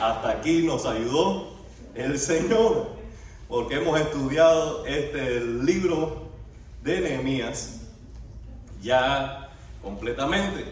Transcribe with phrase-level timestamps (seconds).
[0.00, 1.50] hasta aquí nos ayudó
[1.94, 2.88] el Señor,
[3.48, 6.30] porque hemos estudiado este libro
[6.82, 7.80] de Nehemías
[8.82, 9.50] ya
[9.82, 10.64] completamente.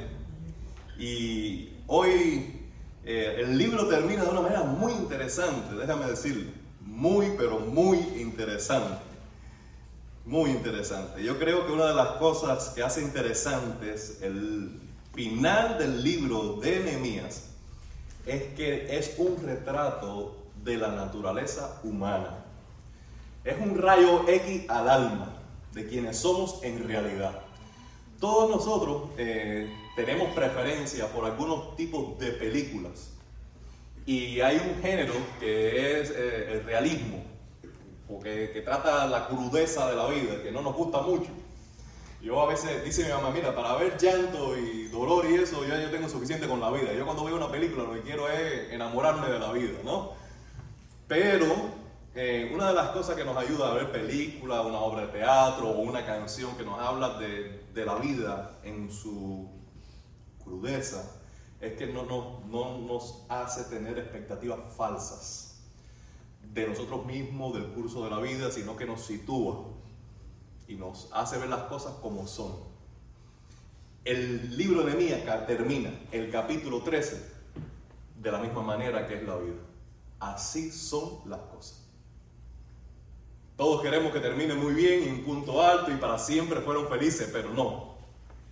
[0.99, 2.62] Y hoy
[3.04, 6.51] eh, el libro termina de una manera muy interesante, déjame decirle,
[6.81, 9.08] muy, pero muy interesante.
[10.24, 11.22] Muy interesante.
[11.22, 14.79] Yo creo que una de las cosas que hace interesantes el
[15.15, 17.48] final del libro de Nehemías
[18.29, 22.45] es que es un retrato de la naturaleza humana.
[23.45, 25.34] Es un rayo X al alma
[25.73, 27.41] de quienes somos en realidad.
[28.20, 33.12] Todos nosotros eh, tenemos preferencia por algunos tipos de películas.
[34.04, 37.23] Y hay un género que es eh, el realismo,
[38.09, 41.30] porque, que trata la crudeza de la vida, que no nos gusta mucho.
[42.20, 45.80] Yo a veces, dice mi mamá, mira, para ver llanto y dolor y eso, ya
[45.80, 46.92] yo tengo suficiente con la vida.
[46.92, 50.14] Yo cuando veo una película lo que quiero es enamorarme de la vida, ¿no?
[51.06, 51.46] Pero
[52.16, 55.68] eh, una de las cosas que nos ayuda a ver películas, una obra de teatro
[55.70, 59.48] o una canción que nos habla de, de la vida en su
[60.43, 61.21] crudeza,
[61.60, 65.62] es que no, no, no nos hace tener expectativas falsas
[66.43, 69.67] de nosotros mismos, del curso de la vida, sino que nos sitúa
[70.69, 72.53] y nos hace ver las cosas como son.
[74.05, 77.39] El libro de Nehemías termina el capítulo 13
[78.21, 79.57] de la misma manera que es la vida.
[80.21, 81.85] Así son las cosas.
[83.57, 87.29] Todos queremos que termine muy bien, en un punto alto y para siempre fueron felices,
[87.33, 87.97] pero no.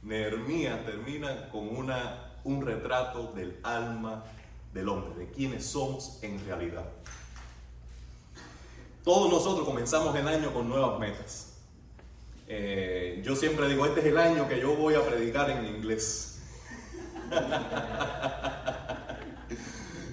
[0.02, 4.24] Nehemías termina con una, un retrato del alma
[4.72, 6.84] del hombre, de quienes somos en realidad.
[9.04, 11.55] Todos nosotros comenzamos el año con nuevas metas.
[12.48, 16.38] Eh, yo siempre digo, este es el año que yo voy a predicar en inglés.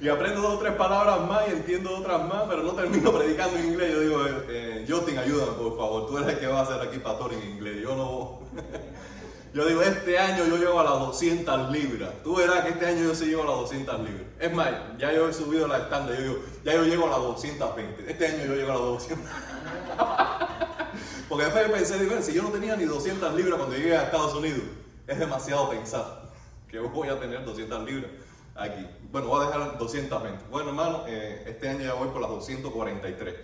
[0.01, 3.57] y aprendo dos o tres palabras más y entiendo otras más, pero no termino predicando
[3.57, 3.91] en inglés.
[3.93, 6.81] Yo digo, eh, eh Justin, ayúdame por favor, tú eres el que va a hacer
[6.81, 7.81] aquí pastor en inglés.
[7.81, 8.39] Yo no...
[9.53, 12.09] yo digo, este año yo llego a las 200 libras.
[12.23, 14.27] Tú verás que este año yo sí llego a las 200 libras.
[14.39, 17.19] Es más, ya yo he subido la estándar, yo digo, ya yo llego a las
[17.19, 18.11] 220.
[18.11, 19.29] Este año yo llego a las 200.
[21.29, 24.61] Porque después pensé, si yo no tenía ni 200 libras cuando llegué a Estados Unidos,
[25.07, 26.31] es demasiado pensar
[26.67, 28.11] que voy a tener 200 libras
[28.55, 28.87] aquí.
[29.11, 30.45] Bueno, voy a dejar 220.
[30.49, 33.35] Bueno, hermano, eh, este año ya voy por las 243.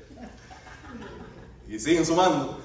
[1.68, 2.60] Y siguen sumando.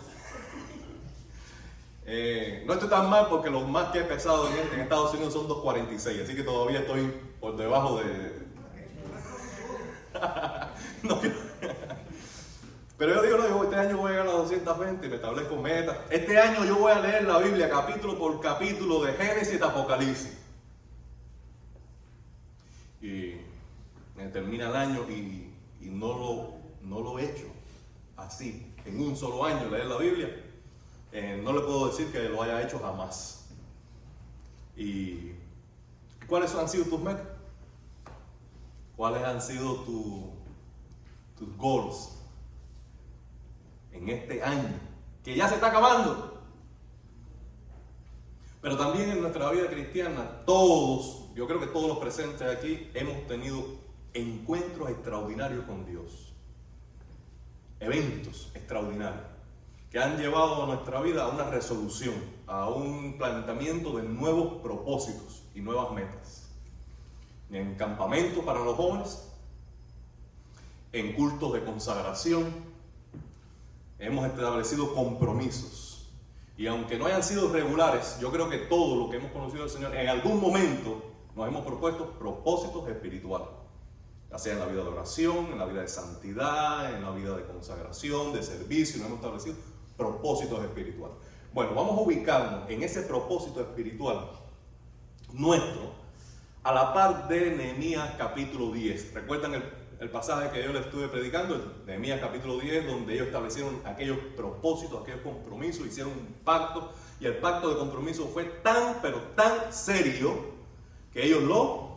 [2.07, 5.49] Eh, no estoy tan mal porque lo más que he pesado en, Estados Unidos son
[5.49, 7.11] 246, así que todavía estoy
[7.41, 8.45] por debajo de...
[11.03, 11.21] no,
[12.97, 15.99] pero yo digo, no, este año voy a llegar a 220 y me establezco metas.
[16.11, 20.39] Este año yo voy a leer la Biblia capítulo por capítulo de Génesis y Apocalipsis.
[23.01, 23.35] Y
[24.15, 25.51] me termina el año y,
[25.81, 27.47] no, lo, no lo he hecho
[28.17, 30.29] así, en un solo año leer la Biblia.
[31.13, 33.47] Eh, no le puedo decir que lo haya hecho jamás.
[34.77, 35.33] ¿Y
[36.29, 37.27] cuáles han sido tus metas?
[38.97, 39.85] ¿Cuáles han sido
[41.37, 42.14] tus goals?
[43.95, 44.69] En este año,
[45.23, 46.43] que ya se está acabando.
[48.61, 53.27] Pero también en nuestra vida cristiana, todos, yo creo que todos los presentes aquí, hemos
[53.27, 53.65] tenido
[54.13, 56.33] encuentros extraordinarios con Dios.
[57.81, 59.35] Eventos extraordinarios
[59.95, 62.17] que han llevado a nuestra vida a una resolución,
[62.49, 66.49] a un planteamiento de nuevos propósitos y nuevas metas.
[67.49, 69.31] En campamentos para los jóvenes,
[70.93, 72.74] en cultos de consagración,
[73.99, 76.09] hemos establecido compromisos.
[76.57, 79.71] Y aunque no hayan sido regulares, yo creo que todo lo que hemos conocido del
[79.71, 81.03] Señor, en algún momento
[81.35, 83.49] nos hemos propuesto propósitos espirituales.
[84.31, 87.37] Ya sea en la vida de oración, en la vida de santidad, en la vida
[87.37, 89.57] de consagración, de servicio, nos hemos establecido
[89.97, 91.17] propósitos espirituales.
[91.53, 94.31] Bueno, vamos a ubicarnos en ese propósito espiritual
[95.33, 95.93] nuestro
[96.63, 99.15] a la par de Nehemías capítulo 10.
[99.15, 99.63] ¿Recuerdan el
[100.05, 105.01] el pasaje que yo le estuve predicando, Nehemías capítulo 10, donde ellos establecieron aquellos propósitos,
[105.01, 110.53] aquellos compromisos, hicieron un pacto, y el pacto de compromiso fue tan, pero tan serio,
[111.11, 111.97] que ellos lo,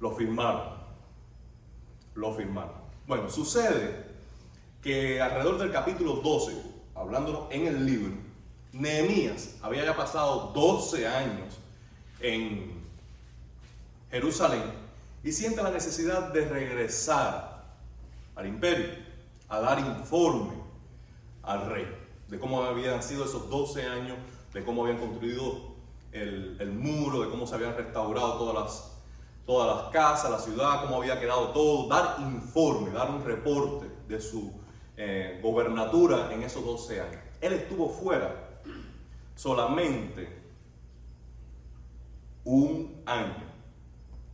[0.00, 0.78] lo firmaron.
[2.14, 2.76] Lo firmaron.
[3.06, 4.06] Bueno, sucede
[4.82, 6.56] que alrededor del capítulo 12,
[6.94, 8.14] hablándolo en el libro,
[8.72, 11.54] Nehemías había ya pasado 12 años
[12.20, 12.72] en
[14.10, 14.87] Jerusalén
[15.22, 17.64] y siente la necesidad de regresar
[18.36, 18.86] al imperio,
[19.48, 20.54] a dar informe
[21.42, 21.86] al rey
[22.28, 24.18] de cómo habían sido esos 12 años,
[24.52, 25.76] de cómo habían construido
[26.12, 28.92] el, muro, de cómo se habían restaurado todas las,
[29.46, 34.20] todas las casas, la ciudad, cómo había quedado todo, dar informe, dar un reporte de
[34.20, 34.52] su
[34.96, 37.20] eh, gobernatura en esos 12 años.
[37.40, 38.60] Él estuvo fuera
[39.34, 40.38] solamente
[42.44, 43.48] un año.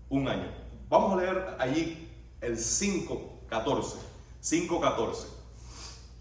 [0.08, 0.63] Un año.
[0.94, 2.08] Vamos a leer allí
[2.40, 3.96] el 5.14.
[4.40, 5.26] 5.14.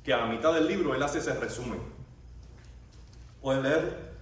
[0.03, 1.79] Que a la mitad del libro él hace ese resumen.
[3.39, 4.15] ¿Pueden leer?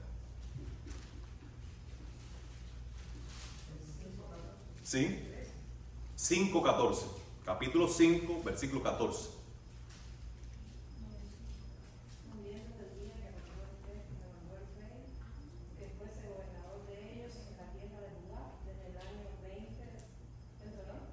[4.83, 5.25] ¿Sí?
[6.17, 6.97] 5.14.
[7.45, 9.29] Capítulo 5, versículo 14.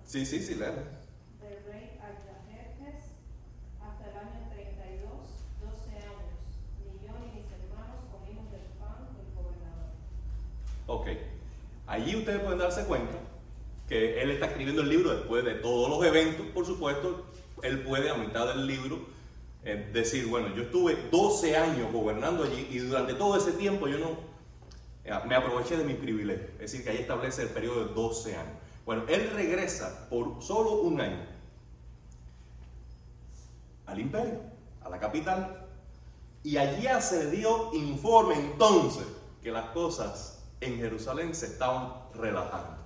[0.09, 0.81] Sí, sí, sí, léelo.
[1.39, 3.13] Del rey Artajerjes
[3.79, 5.05] hasta el año 32,
[5.61, 6.33] 12 años.
[6.81, 9.93] Ni yo ni mis hermanos comimos del pan del gobernador.
[10.87, 11.09] Ok.
[11.87, 13.19] Allí ustedes pueden darse cuenta
[13.87, 17.27] que él está escribiendo el libro después de todos los eventos, por supuesto.
[17.63, 19.01] Él puede a mitad del libro
[19.63, 23.99] eh, decir, bueno, yo estuve 12 años gobernando allí y durante todo ese tiempo yo
[23.99, 24.17] no
[25.05, 26.47] eh, me aproveché de mi privilegio.
[26.55, 28.58] Es decir, que ahí establece el periodo de 12 años.
[28.89, 31.27] Bueno, él regresa por solo un año
[33.85, 34.41] al imperio,
[34.83, 35.67] a la capital,
[36.43, 36.87] y allí
[37.31, 39.05] dio informe entonces
[39.43, 42.79] que las cosas en Jerusalén se estaban relajando,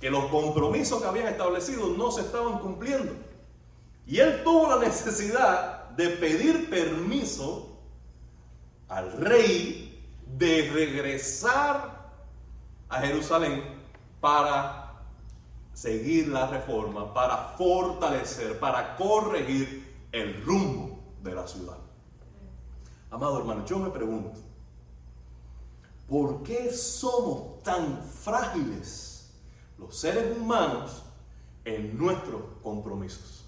[0.00, 3.12] que los compromisos que habían establecido no se estaban cumpliendo.
[4.06, 7.76] Y él tuvo la necesidad de pedir permiso
[8.86, 10.00] al rey
[10.38, 12.08] de regresar
[12.88, 13.64] a Jerusalén
[14.20, 14.77] para
[15.78, 21.76] seguir la reforma para fortalecer, para corregir el rumbo de la ciudad.
[23.10, 24.40] Amado hermano, yo me pregunto,
[26.08, 29.32] ¿por qué somos tan frágiles
[29.78, 31.04] los seres humanos
[31.64, 33.44] en nuestros compromisos?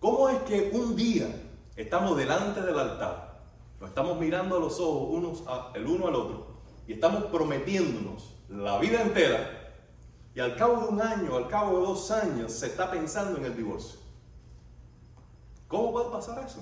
[0.00, 1.28] ¿Cómo es que un día
[1.76, 3.40] estamos delante del altar,
[3.78, 6.46] lo estamos mirando a los ojos unos el uno al otro
[6.88, 9.65] y estamos prometiéndonos la vida entera
[10.36, 13.46] y al cabo de un año, al cabo de dos años, se está pensando en
[13.46, 13.98] el divorcio.
[15.66, 16.60] ¿Cómo puede pasar eso?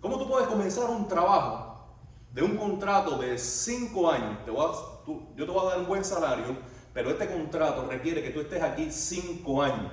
[0.00, 1.84] ¿Cómo tú puedes comenzar un trabajo
[2.32, 4.38] de un contrato de cinco años?
[4.46, 6.56] yo te voy a dar un buen salario,
[6.94, 9.90] pero este contrato requiere que tú estés aquí cinco años.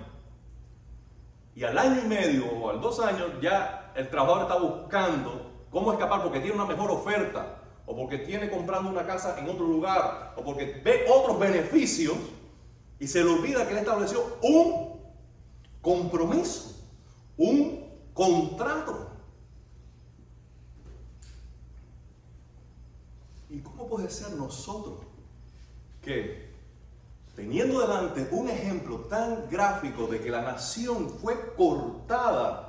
[1.55, 5.91] Y al año y medio o al dos años ya el trabajador está buscando cómo
[5.91, 7.58] escapar porque tiene una mejor oferta
[7.89, 12.15] o porque tiene comprando una casa en otro lugar, o porque ve otros beneficios
[12.99, 15.01] y se le olvida que él estableció un
[15.81, 16.85] compromiso,
[17.35, 17.83] un
[18.13, 19.09] contrato.
[23.49, 24.99] ¿Y cómo puede ser nosotros
[26.03, 26.47] que
[27.35, 32.68] teniendo delante un ejemplo tan gráfico de que la nación fue cortada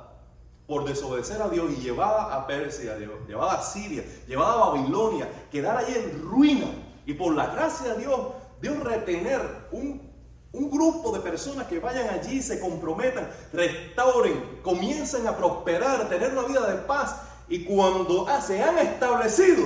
[0.71, 2.97] por desobedecer a Dios y llevada a Persia,
[3.27, 6.67] llevada a Siria, llevada a Babilonia, quedar allí en ruina.
[7.05, 8.17] Y por la gracia de Dios,
[8.61, 9.41] Dios retener
[9.73, 10.09] un,
[10.53, 16.47] un grupo de personas que vayan allí, se comprometan, restauren, comiencen a prosperar, tener una
[16.47, 17.17] vida de paz.
[17.49, 19.65] Y cuando se han establecido,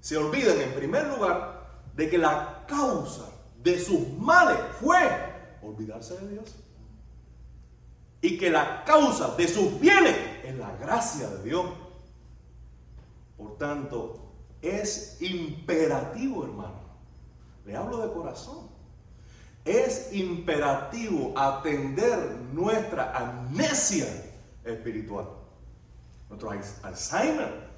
[0.00, 4.98] se olvidan en primer lugar de que la causa de sus males fue
[5.62, 6.63] olvidarse de Dios
[8.24, 11.66] y que la causa de sus bienes es la gracia de Dios.
[13.36, 14.18] Por tanto,
[14.62, 16.80] es imperativo, hermano.
[17.66, 18.70] Le hablo de corazón.
[19.62, 22.18] Es imperativo atender
[22.54, 24.06] nuestra amnesia
[24.64, 25.26] espiritual,
[26.30, 26.50] nuestro
[26.82, 27.68] Alzheimer.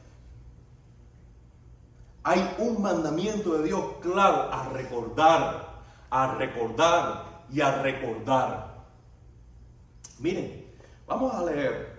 [2.22, 8.75] Hay un mandamiento de Dios claro a recordar, a recordar y a recordar.
[10.18, 10.64] Miren,
[11.06, 11.94] vamos a leer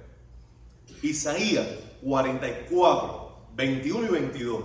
[1.04, 1.68] Isaías
[2.04, 4.64] 44, 21 y 22.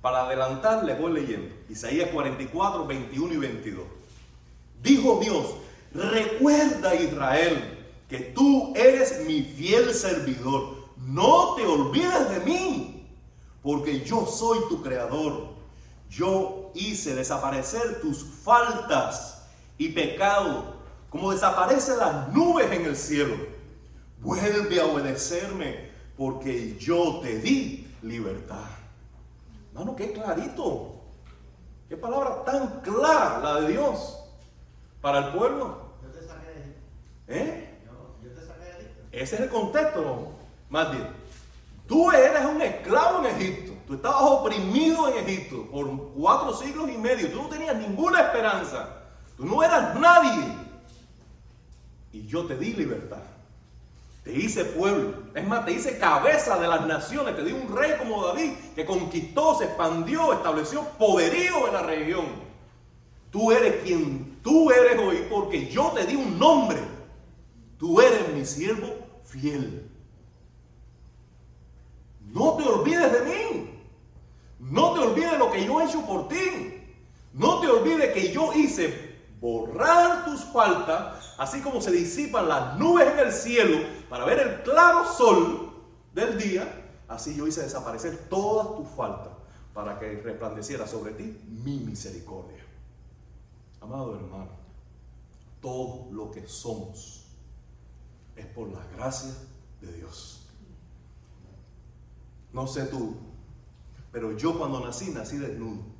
[0.00, 1.54] Para adelantar, les voy leyendo.
[1.68, 3.84] Isaías 44, 21 y 22.
[4.82, 5.46] Dijo Dios,
[5.92, 7.78] recuerda Israel
[8.08, 10.88] que tú eres mi fiel servidor.
[10.96, 13.06] No te olvides de mí,
[13.62, 15.50] porque yo soy tu creador.
[16.08, 19.46] Yo hice desaparecer tus faltas
[19.78, 20.79] y pecados
[21.10, 23.34] como desaparecen las nubes en el cielo.
[24.20, 28.68] Vuelve a obedecerme porque yo te di libertad.
[29.74, 30.94] Mano, qué clarito.
[31.88, 34.22] Qué palabra tan clara la de Dios
[35.00, 35.90] para el pueblo.
[36.02, 36.80] Yo te saqué de Egipto.
[37.26, 37.78] ¿Eh?
[38.22, 39.02] Yo, te saqué de Egipto.
[39.10, 40.32] Ese es el contexto,
[40.68, 41.08] Más bien.
[41.88, 43.72] Tú eres un esclavo en Egipto.
[43.88, 47.32] Tú estabas oprimido en Egipto por cuatro siglos y medio.
[47.32, 48.88] Tú no tenías ninguna esperanza.
[49.36, 50.69] Tú no eras nadie.
[52.12, 53.22] Y yo te di libertad.
[54.24, 55.14] Te hice pueblo.
[55.34, 57.36] Es más, te hice cabeza de las naciones.
[57.36, 62.26] Te di un rey como David que conquistó, se expandió, estableció poderío en la región.
[63.30, 66.78] Tú eres quien tú eres hoy porque yo te di un nombre.
[67.78, 68.88] Tú eres mi siervo
[69.24, 69.88] fiel.
[72.32, 73.70] No te olvides de mí.
[74.58, 76.84] No te olvides de lo que yo he hecho por ti.
[77.32, 79.09] No te olvides que yo hice
[79.40, 83.78] borrar tus faltas, así como se disipan las nubes en el cielo
[84.08, 85.72] para ver el claro sol
[86.14, 86.76] del día.
[87.08, 89.32] Así yo hice desaparecer todas tus faltas
[89.74, 92.64] para que resplandeciera sobre ti mi misericordia.
[93.80, 94.50] Amado hermano,
[95.60, 97.24] todo lo que somos
[98.36, 99.32] es por la gracia
[99.80, 100.46] de Dios.
[102.52, 103.16] No sé tú,
[104.12, 105.99] pero yo cuando nací, nací desnudo.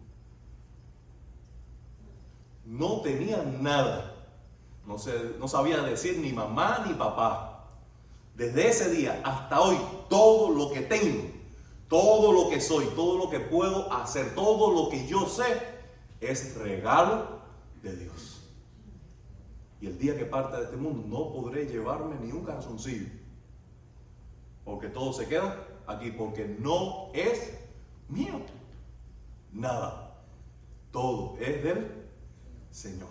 [2.71, 4.15] No tenía nada.
[4.87, 7.67] No, sabía decir ni mamá ni papá.
[8.37, 9.77] Desde ese día hasta hoy,
[10.09, 11.31] todo lo que tengo,
[11.89, 15.45] todo lo que soy, todo lo que puedo hacer, todo lo que yo sé,
[16.21, 17.41] es regalo
[17.83, 18.41] de Dios.
[19.81, 23.09] Y el día que parte de este mundo no podré llevarme ni un calzoncillo.
[24.65, 27.59] Porque todo se queda aquí, porque no es
[28.09, 28.41] mío.
[29.53, 30.23] Nada.
[30.93, 32.00] Todo es del
[32.71, 33.09] Señor.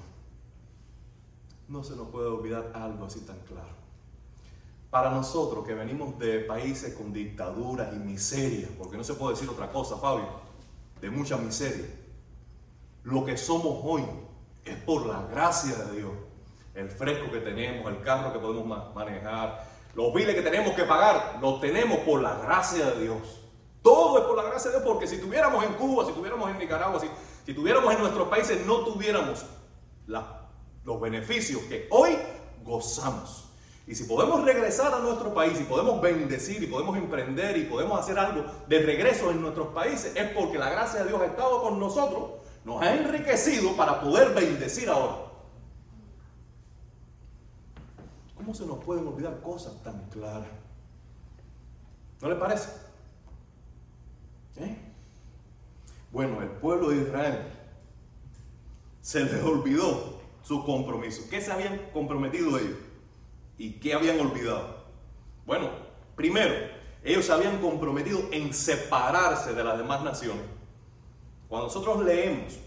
[1.68, 3.80] No se nos puede olvidar algo así tan claro.
[4.90, 9.48] Para nosotros que venimos de países con dictaduras y miseria, porque no se puede decir
[9.50, 10.28] otra cosa, Fabio,
[11.00, 11.86] de mucha miseria,
[13.04, 14.04] lo que somos hoy
[14.66, 16.12] es por la gracia de Dios.
[16.74, 21.40] El fresco que tenemos, el carro que podemos manejar, los biles que tenemos que pagar,
[21.42, 23.42] los tenemos por la gracia de Dios.
[23.82, 26.58] Todo es por la gracia de Dios, porque si tuviéramos en Cuba, si tuviéramos en
[26.58, 27.08] Nicaragua, si,
[27.50, 29.44] si tuviéramos en nuestros países, no tuviéramos
[30.06, 32.16] los beneficios que hoy
[32.64, 33.50] gozamos.
[33.88, 38.00] Y si podemos regresar a nuestro país y podemos bendecir y podemos emprender y podemos
[38.00, 41.64] hacer algo de regreso en nuestros países, es porque la gracia de Dios ha estado
[41.64, 42.34] con nosotros,
[42.66, 45.16] nos ha enriquecido para poder bendecir ahora.
[48.36, 50.50] ¿Cómo se nos pueden olvidar cosas tan claras?
[52.22, 52.70] ¿No le parece?
[54.58, 54.89] ¿Eh?
[56.12, 57.40] Bueno, el pueblo de Israel
[59.02, 61.24] se les olvidó su compromiso.
[61.30, 62.78] ¿Qué se habían comprometido ellos?
[63.58, 64.86] ¿Y qué habían olvidado?
[65.46, 65.70] Bueno,
[66.16, 66.54] primero,
[67.04, 70.44] ellos se habían comprometido en separarse de las demás naciones.
[71.48, 72.58] Cuando nosotros leemos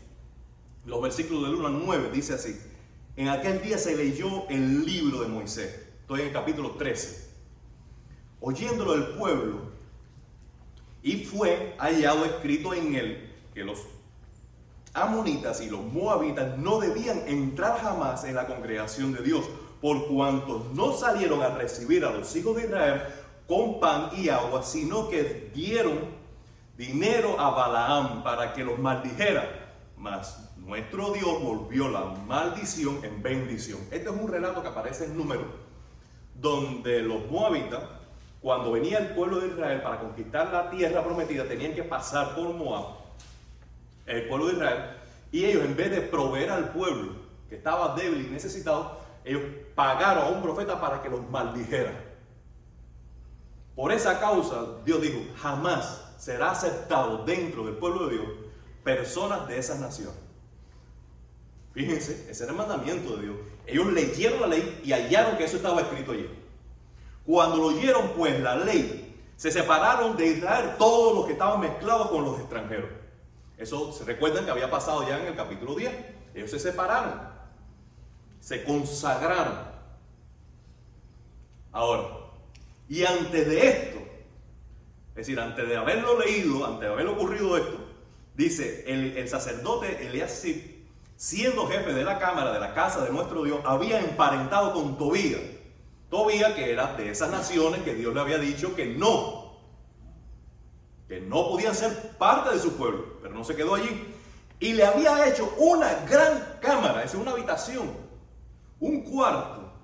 [0.84, 2.58] los versículos del 1 al 9, dice así,
[3.16, 7.30] en aquel día se leyó el libro de Moisés, estoy en el capítulo 13,
[8.40, 9.72] oyéndolo el pueblo,
[11.02, 13.80] y fue hallado escrito en él que los
[14.94, 19.44] amonitas y los moabitas no debían entrar jamás en la congregación de Dios,
[19.80, 23.02] por cuanto no salieron a recibir a los hijos de Israel
[23.48, 25.98] con pan y agua, sino que dieron
[26.76, 29.44] dinero a Balaam para que los maldijera.
[29.96, 33.80] Mas nuestro Dios volvió la maldición en bendición.
[33.90, 35.44] Este es un relato que aparece en número,
[36.34, 37.80] donde los moabitas,
[38.40, 42.54] cuando venía el pueblo de Israel para conquistar la tierra prometida, tenían que pasar por
[42.54, 43.01] Moab,
[44.06, 44.96] el pueblo de Israel,
[45.30, 47.12] y ellos en vez de proveer al pueblo
[47.48, 49.42] que estaba débil y necesitado, ellos
[49.74, 51.92] pagaron a un profeta para que los maldijera.
[53.74, 58.26] Por esa causa, Dios dijo, jamás será aceptado dentro del pueblo de Dios
[58.84, 60.14] personas de esas naciones.
[61.72, 63.36] Fíjense, ese era el mandamiento de Dios.
[63.66, 66.28] Ellos leyeron la ley y hallaron que eso estaba escrito allí.
[67.24, 72.08] Cuando lo oyeron, pues, la ley, se separaron de Israel todos los que estaban mezclados
[72.10, 72.90] con los extranjeros.
[73.62, 75.92] Eso se recuerdan que había pasado ya en el capítulo 10.
[76.34, 77.12] Ellos se separaron,
[78.40, 79.56] se consagraron.
[81.70, 82.08] Ahora,
[82.88, 83.98] y antes de esto,
[85.10, 87.78] es decir, antes de haberlo leído, antes de haber ocurrido esto,
[88.34, 90.44] dice el, sacerdote Elías
[91.16, 95.38] siendo jefe de la cámara de la casa de nuestro Dios, había emparentado con Tobía.
[96.10, 99.41] Tobía que era de esas naciones que Dios le había dicho que no,
[101.12, 104.14] que no podían ser parte de su pueblo, pero no se quedó allí.
[104.58, 107.90] Y le había hecho una gran cámara, es una habitación,
[108.80, 109.74] un cuarto,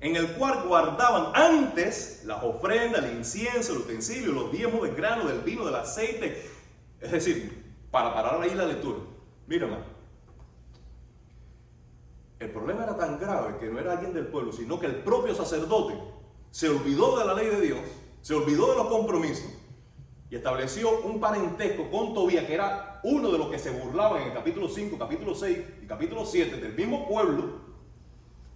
[0.00, 5.24] en el cual guardaban antes las ofrendas, el incienso, el utensilio, los diezmos del grano,
[5.24, 6.46] del vino, del aceite.
[7.00, 8.98] Es decir, para parar ahí la lectura.
[9.46, 9.84] Mira, hermano.
[12.38, 15.34] El problema era tan grave que no era alguien del pueblo, sino que el propio
[15.34, 15.94] sacerdote
[16.50, 17.80] se olvidó de la ley de Dios,
[18.20, 19.50] se olvidó de los compromisos
[20.30, 24.28] y estableció un parentesco con Tobías, que era uno de los que se burlaban en
[24.28, 27.66] el capítulo 5, capítulo 6 y capítulo 7 del mismo pueblo,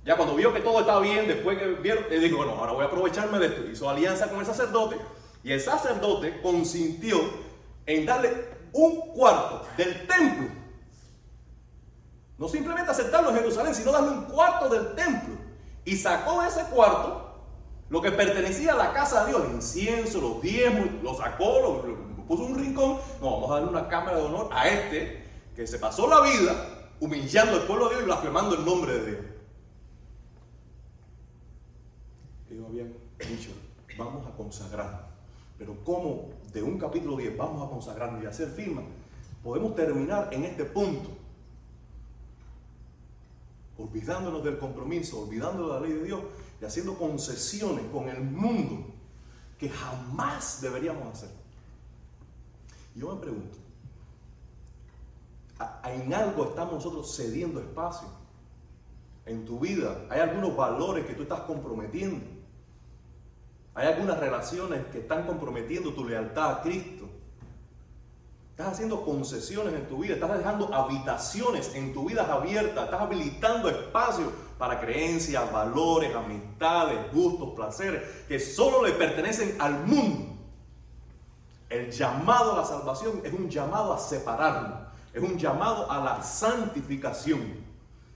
[0.04, 2.82] ya cuando vio que todo estaba bien, después que vieron, le dijo, bueno, ahora voy
[2.82, 3.70] a aprovecharme de esto.
[3.70, 4.96] Hizo alianza con el sacerdote
[5.44, 7.18] y el sacerdote consintió
[7.84, 8.32] en darle
[8.72, 10.48] un cuarto del templo.
[12.38, 15.34] No simplemente aceptarlo en Jerusalén, sino darle un cuarto del templo.
[15.84, 17.29] Y sacó ese cuarto
[17.90, 22.26] lo que pertenecía a la casa de Dios, el incienso, los diezmos, lo sacó, lo,
[22.26, 22.98] puso en un rincón.
[23.20, 25.24] No, vamos a darle una cámara de honor a este
[25.56, 29.06] que se pasó la vida humillando al pueblo de Dios y blasfemando el nombre de
[29.06, 29.24] Dios.
[32.48, 32.94] Ellos habían
[33.28, 33.50] dicho,
[33.98, 35.10] vamos a consagrar.
[35.58, 38.82] Pero ¿cómo de un capítulo 10 vamos a consagrarnos y hacer firma?
[39.42, 41.10] Podemos terminar en este punto
[43.76, 46.20] olvidándonos del compromiso, olvidándonos de la ley de Dios
[46.60, 48.86] y haciendo concesiones con el mundo
[49.58, 51.30] que jamás deberíamos hacer.
[52.94, 53.58] Y yo me pregunto,
[55.84, 58.08] ¿en algo estamos nosotros cediendo espacio?
[59.26, 62.24] En tu vida hay algunos valores que tú estás comprometiendo.
[63.74, 67.08] Hay algunas relaciones que están comprometiendo tu lealtad a Cristo.
[68.50, 73.70] Estás haciendo concesiones en tu vida, estás dejando habitaciones en tu vida abiertas, estás habilitando
[73.70, 80.36] espacio para creencias, valores, amistades, gustos, placeres que solo le pertenecen al mundo.
[81.70, 86.22] El llamado a la salvación es un llamado a separarnos, es un llamado a la
[86.22, 87.40] santificación.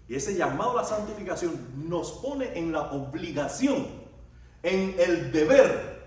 [0.06, 3.86] Y ese llamado a la santificación nos pone en la obligación,
[4.62, 6.04] en el deber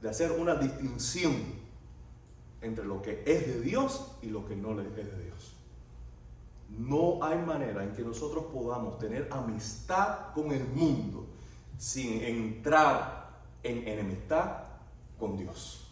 [0.00, 1.34] de hacer una distinción
[2.62, 5.57] entre lo que es de Dios y lo que no le es de Dios.
[6.68, 11.26] No hay manera en que nosotros podamos tener amistad con el mundo
[11.78, 13.30] sin entrar
[13.62, 14.64] en enemistad
[15.18, 15.88] con Dios.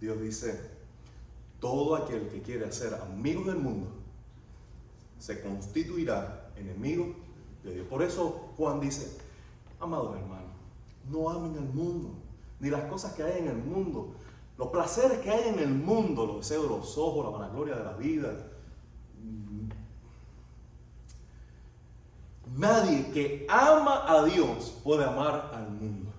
[0.00, 0.70] Dios dice,
[1.60, 3.88] todo aquel que quiere ser amigo del mundo
[5.18, 7.14] se constituirá enemigo
[7.62, 7.86] de Dios.
[7.86, 9.18] Por eso Juan dice,
[9.78, 10.50] amados hermanos,
[11.10, 12.10] no amen al mundo,
[12.60, 14.14] ni las cosas que hay en el mundo,
[14.56, 17.84] los placeres que hay en el mundo, los deseos de los ojos, la vanagloria de
[17.84, 18.49] la vida.
[22.56, 26.10] Nadie que ama a Dios puede amar al mundo,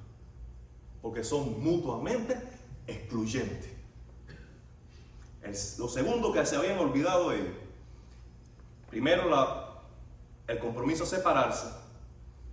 [1.01, 2.41] porque son mutuamente
[2.87, 3.69] excluyentes.
[5.77, 7.41] lo segundo que se habían olvidado es,
[8.89, 9.23] primero
[10.47, 11.67] el compromiso a separarse,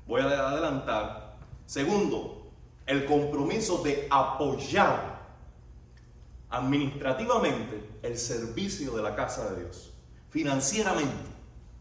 [0.07, 1.37] voy a adelantar.
[1.67, 2.51] Segundo,
[2.87, 5.19] el compromiso de apoyar
[6.51, 9.93] administrativamente el servicio de la casa de Dios,
[10.31, 11.28] financieramente,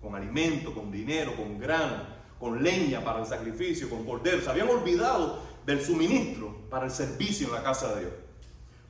[0.08, 2.04] con alimento, con dinero, con grano,
[2.40, 4.46] con leña para el sacrificio, con corderos.
[4.46, 8.14] Se habían olvidado del suministro para el servicio en la casa de Dios.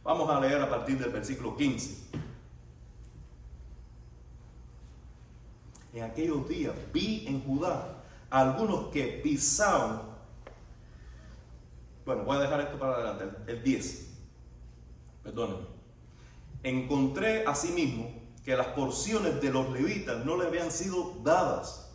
[0.03, 2.08] Vamos a leer a partir del versículo 15.
[5.93, 10.03] En aquellos días vi en Judá a algunos que pisaban.
[12.06, 14.08] Bueno, voy a dejar esto para adelante, el 10
[15.23, 15.65] perdónenme,
[16.63, 18.16] encontré asimismo
[18.48, 21.92] que las porciones de los levitas no le habían sido dadas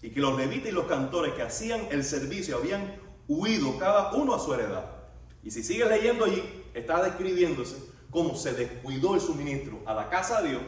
[0.00, 2.94] y que los levitas y los cantores que hacían el servicio habían
[3.26, 4.84] huido cada uno a su heredad.
[5.42, 7.74] Y si sigues leyendo allí, está describiéndose
[8.12, 10.62] cómo se descuidó el suministro a la casa de Dios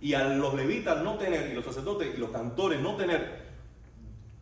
[0.00, 3.46] y a los levitas no tener, y los sacerdotes y los cantores no tener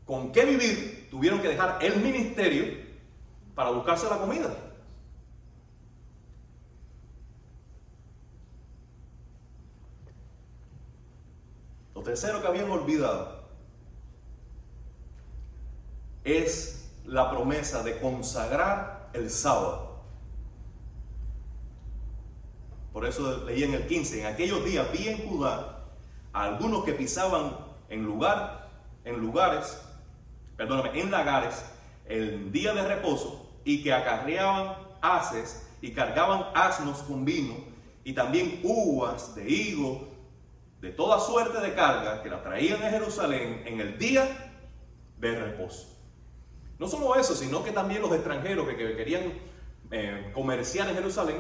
[0.06, 2.64] con qué vivir, tuvieron que dejar el ministerio
[3.54, 4.67] para buscarse la comida.
[11.98, 13.42] Lo tercero que habían olvidado
[16.22, 20.04] es la promesa de consagrar el sábado.
[22.92, 25.86] Por eso leí en el 15, en aquellos días vi en Judá
[26.32, 27.56] a algunos que pisaban
[27.88, 28.70] en lugar,
[29.04, 29.82] en lugares,
[30.56, 31.64] perdóname, en lagares,
[32.04, 37.54] el día de reposo y que acarreaban haces y cargaban asnos con vino
[38.04, 40.17] y también uvas de higo
[40.80, 44.52] de toda suerte de carga que la traían de Jerusalén en el día
[45.18, 45.96] de reposo.
[46.78, 49.32] No solo eso, sino que también los extranjeros que, querían
[49.90, 51.36] eh, comerciar en Jerusalén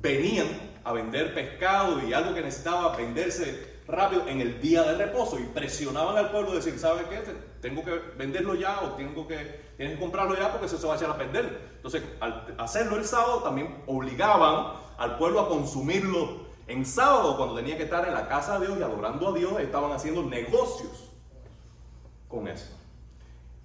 [0.00, 0.46] venían
[0.84, 5.44] a vender pescado y algo que necesitaba venderse rápido en el día de reposo y
[5.44, 7.22] presionaban al pueblo decir, ¿sabe qué?
[7.62, 10.96] Tengo que venderlo ya o tengo que, tienes que comprarlo ya porque se va a
[10.96, 11.72] echar a perder.
[11.76, 17.76] Entonces, al hacerlo el sábado también obligaban al pueblo a consumirlo en sábado, cuando tenía
[17.76, 21.10] que estar en la casa de Dios y adorando a Dios, estaban haciendo negocios
[22.28, 22.76] con eso.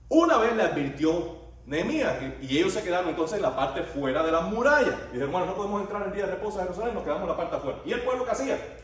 [0.10, 2.16] Una vez le advirtió Nehemías.
[2.42, 4.98] Y, ellos se quedaron entonces en la parte fuera de la muralla.
[5.10, 7.30] Y dijeron, hermano, no podemos entrar el día de reposo a Jerusalén, nos quedamos en
[7.30, 7.80] la parte afuera.
[7.86, 8.78] ¿Y el pueblo qué hacía?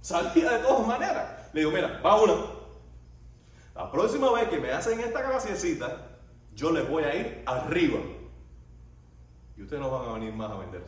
[0.00, 1.50] Salía de todas maneras.
[1.52, 2.16] Le digo, mira, va.
[3.74, 6.18] La próxima vez que me hacen esta graciecita,
[6.54, 7.98] yo les voy a ir arriba.
[9.56, 10.82] Y ustedes no van a venir más a vender.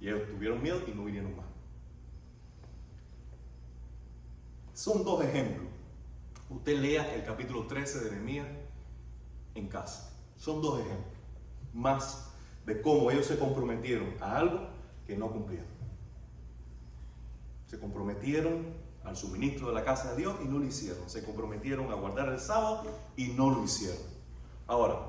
[0.00, 1.41] Y ellos tuvieron miedo y no vinieron más.
[4.74, 5.66] Son dos ejemplos.
[6.48, 8.48] Usted lea el capítulo 13 de Nehemías
[9.54, 10.12] en casa.
[10.36, 11.12] Son dos ejemplos
[11.72, 12.32] más
[12.66, 14.60] de cómo ellos se comprometieron a algo
[15.06, 15.66] que no cumplieron.
[17.66, 21.08] Se comprometieron al suministro de la casa de Dios y no lo hicieron.
[21.08, 22.84] Se comprometieron a guardar el sábado
[23.16, 24.02] y no lo hicieron.
[24.66, 25.00] Ahora,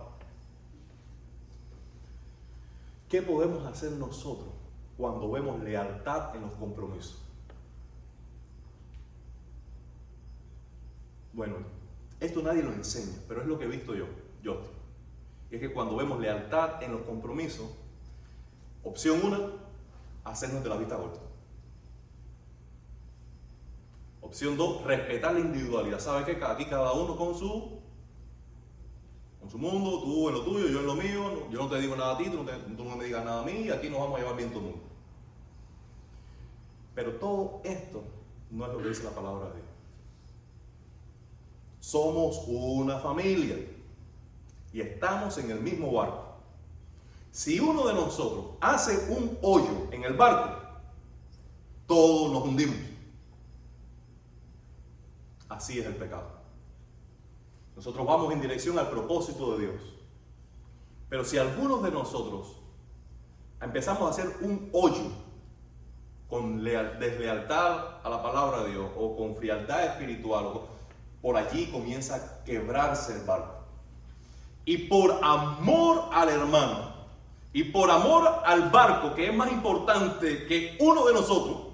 [3.09, 4.49] ¿qué podemos hacer nosotros
[4.97, 7.22] cuando vemos lealtad en los compromisos?
[11.33, 11.55] Bueno,
[12.19, 14.05] esto nadie lo enseña, pero es lo que he visto yo,
[14.41, 14.61] yo.
[15.51, 17.69] Y es que cuando vemos lealtad en los compromisos,
[18.83, 19.39] opción una,
[20.23, 21.19] hacernos de la vista corta.
[24.21, 25.99] Opción dos, respetar la individualidad.
[25.99, 26.43] ¿Sabe qué?
[26.43, 27.79] Aquí cada uno con su,
[29.39, 31.95] con su mundo, tú en lo tuyo, yo en lo mío, yo no te digo
[31.95, 34.21] nada a ti, tú no, me digas nada a mí, y aquí nos vamos a
[34.21, 34.79] llevar bien todo mundo.
[36.95, 38.03] Pero todo esto
[38.49, 39.62] no es lo que dice la palabra de Dios.
[41.83, 43.57] Somos una familia
[44.71, 46.37] y estamos en el mismo barco.
[47.29, 50.61] Si uno de nosotros hace un hoyo en el barco,
[51.85, 52.77] todos nos hundimos.
[55.49, 56.29] Así es el pecado.
[57.75, 59.81] Nosotros vamos en dirección al propósito de Dios.
[61.09, 62.61] Pero si algunos de nosotros
[63.59, 65.11] empezamos a hacer un hoyo
[66.29, 70.67] con leal- deslealtad a la palabra de Dios o con frialdad espiritual, o
[71.23, 73.63] por allí comienza a quebrarse el barco.
[74.65, 76.93] Y por amor al hermano
[77.53, 81.67] y por amor al barco, que es más importante que uno de nosotros,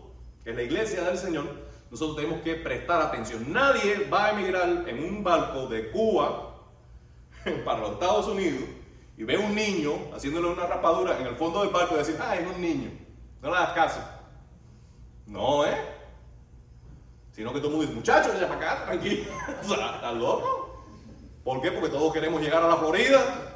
[0.44, 1.46] que es la iglesia del Señor,
[1.90, 3.52] nosotros tenemos que prestar atención.
[3.52, 6.54] Nadie va a emigrar en un barco de Cuba
[7.66, 8.70] para los Estados Unidos
[9.18, 12.36] y ve un niño haciéndole una rapadura en el fondo del barco y decir, ah,
[12.36, 12.92] es un niño.
[13.42, 14.00] No le hagas caso.
[15.26, 15.99] No, ¿eh?
[17.32, 19.24] Sino que todo el mundo dice, muchachos, ya para acá, tranquilo.
[19.64, 20.84] O sea, ¿estás loco?
[21.44, 21.72] ¿Por qué?
[21.72, 23.50] Porque todos queremos llegar a la Florida.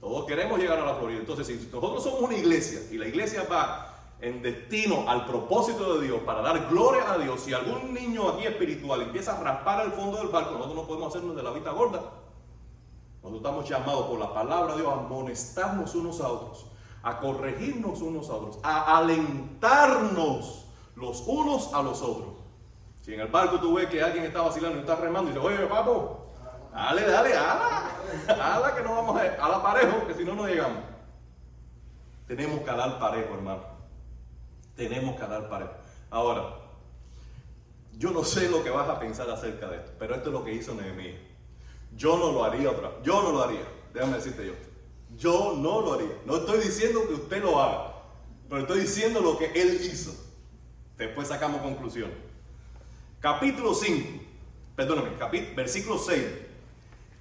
[0.00, 1.20] Todos queremos llegar a la Florida.
[1.20, 6.06] Entonces, si nosotros somos una iglesia y la iglesia va en destino al propósito de
[6.06, 9.92] Dios para dar gloria a Dios, si algún niño aquí espiritual empieza a raspar el
[9.92, 12.02] fondo del barco, nosotros no podemos hacernos de la vista gorda.
[13.22, 16.66] Nosotros estamos llamados por la palabra de Dios a amonestarnos unos a otros,
[17.02, 22.34] a corregirnos unos a otros, a alentarnos los unos a los otros.
[23.00, 25.46] Si en el barco tú ves que alguien está vacilando y está remando y dice,
[25.46, 26.32] oye, papo,
[26.72, 27.90] dale, dale, ala,
[28.28, 30.78] ala que no vamos a, a la parejo, que si no, no llegamos.
[32.26, 33.62] Tenemos que dar parejo, hermano.
[34.76, 35.72] Tenemos que dar parejo.
[36.10, 36.62] Ahora,
[37.98, 40.44] yo no sé lo que vas a pensar acerca de esto, pero esto es lo
[40.44, 41.20] que hizo Nehemías.
[41.94, 43.66] Yo no lo haría otra Yo no lo haría.
[43.92, 44.54] Déjame decirte yo.
[45.18, 46.16] Yo no lo haría.
[46.24, 47.92] No estoy diciendo que usted lo haga,
[48.48, 50.12] pero estoy diciendo lo que él hizo.
[50.96, 52.10] Después sacamos conclusión.
[53.20, 54.20] Capítulo 5,
[54.76, 55.10] perdóname,
[55.54, 56.24] versículo 6.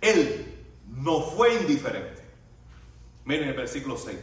[0.01, 0.55] Él
[0.87, 2.21] no fue indiferente.
[3.25, 4.17] Miren el versículo 6.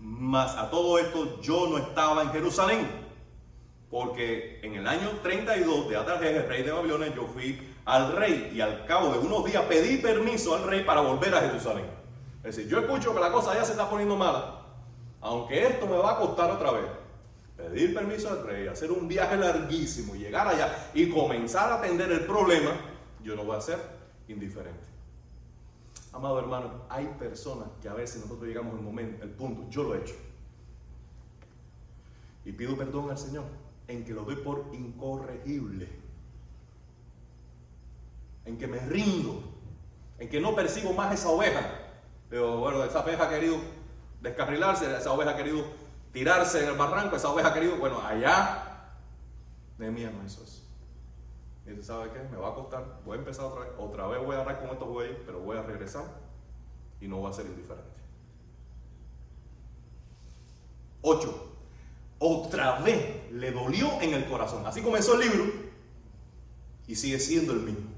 [0.00, 2.86] Mas a todo esto yo no estaba en Jerusalén,
[3.90, 8.60] porque en el año 32 de Atarjejes, rey de Babilonia, yo fui al rey y
[8.60, 11.86] al cabo de unos días pedí permiso al rey para volver a Jerusalén.
[12.44, 14.60] Es decir, yo escucho que la cosa ya se está poniendo mala,
[15.20, 16.84] aunque esto me va a costar otra vez.
[17.58, 22.20] Pedir permiso al rey, hacer un viaje larguísimo llegar allá y comenzar a atender el
[22.20, 22.70] problema,
[23.20, 23.80] yo no voy a ser
[24.28, 24.86] indiferente.
[26.12, 29.96] Amado hermano, hay personas que a veces nosotros llegamos al momento, el punto, yo lo
[29.96, 30.14] he hecho.
[32.44, 33.44] Y pido perdón al Señor
[33.88, 35.88] en que lo doy por incorregible.
[38.44, 39.42] En que me rindo.
[40.20, 41.72] En que no persigo más esa oveja.
[42.30, 43.56] Pero bueno, esa oveja ha querido
[44.20, 45.64] descarrilarse, esa oveja ha querido
[46.12, 48.64] tirarse en el barranco, esa oveja querido, bueno, allá.
[49.78, 50.62] Nehemías no hizo eso.
[51.66, 52.20] Y dice, ¿sabe qué?
[52.30, 53.00] Me va a costar.
[53.04, 53.72] Voy a empezar otra vez.
[53.78, 56.04] Otra vez voy a agarrar con estos bueyes, pero voy a regresar
[57.00, 57.98] y no voy a ser indiferente.
[61.02, 61.54] 8.
[62.18, 64.66] Otra vez le dolió en el corazón.
[64.66, 65.44] Así comenzó el libro
[66.86, 67.90] y sigue siendo el mismo.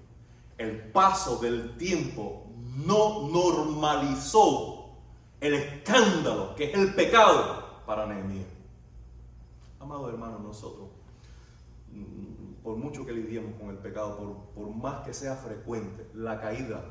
[0.58, 2.46] El paso del tiempo
[2.76, 4.90] no normalizó
[5.40, 7.59] el escándalo que es el pecado
[7.90, 8.46] para Nehemías.
[9.80, 10.90] Amado hermano, nosotros
[12.62, 16.84] por mucho que lidiemos con el pecado, por, por más que sea frecuente, la caída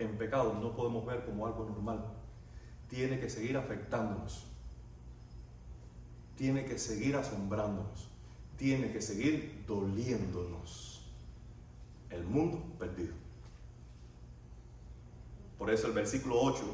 [0.00, 2.04] en pecado no podemos ver como algo normal.
[2.88, 4.44] Tiene que seguir afectándonos.
[6.36, 8.08] Tiene que seguir asombrándonos.
[8.56, 11.00] Tiene que seguir doliéndonos.
[12.10, 13.14] El mundo perdido.
[15.58, 16.64] Por eso el versículo 8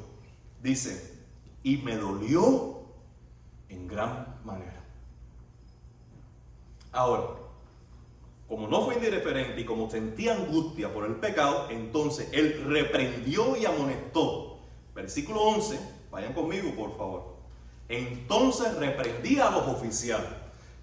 [0.63, 1.21] dice,
[1.63, 2.84] y me dolió
[3.69, 4.83] en gran manera.
[6.93, 7.25] Ahora,
[8.49, 13.65] como no fue indiferente y como sentía angustia por el pecado, entonces él reprendió y
[13.67, 14.59] amonestó.
[14.95, 15.79] Versículo 11,
[16.11, 17.35] vayan conmigo por favor.
[17.89, 20.31] Entonces reprendía a los oficiales.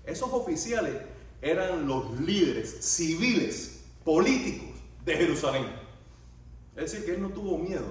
[0.05, 0.93] Esos oficiales
[1.41, 4.69] eran los líderes civiles, políticos
[5.05, 5.65] de Jerusalén.
[6.75, 7.85] Es decir, que él no tuvo miedo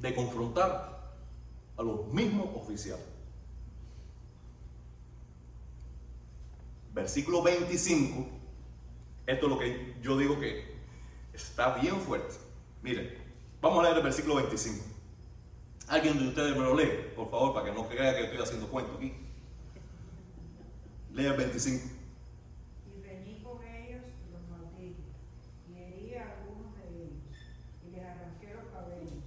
[0.00, 1.16] de confrontar
[1.76, 3.17] a los mismos oficiales.
[6.98, 8.26] Versículo 25,
[9.28, 10.64] esto es lo que yo digo que
[11.32, 12.34] está bien fuerte.
[12.82, 13.14] Miren,
[13.62, 14.84] vamos a leer el versículo 25.
[15.86, 18.66] Alguien de ustedes me lo lee, por favor, para que no crea que estoy haciendo
[18.66, 19.14] cuento aquí.
[21.14, 21.86] Lea el 25.
[22.88, 25.04] Y reñí con ellos y los maldije,
[25.70, 27.22] y herí a algunos de ellos,
[27.86, 29.22] y les arranqué los cabellos,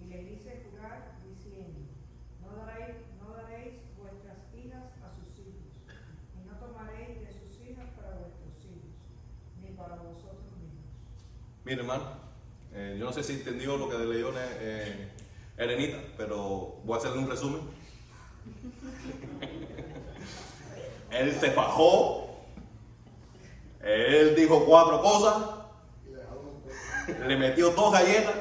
[0.00, 1.78] y les hice jurar diciendo,
[2.40, 5.76] no daréis, no daréis vuestras hijas a sus hijos,
[6.34, 8.90] y no tomaréis de sus hijas para vuestros hijos,
[9.62, 10.90] ni para vosotros mismos.
[11.72, 12.04] Mire, hermano,
[12.74, 15.08] eh, yo no sé si entendió lo que leyó eh,
[15.56, 17.62] Erenita, pero voy a hacerle un resumen.
[21.12, 22.28] él se fajó,
[23.80, 25.44] él dijo cuatro cosas,
[27.26, 28.34] le metió dos galletas,